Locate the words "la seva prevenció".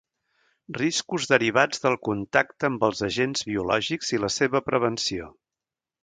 4.23-5.29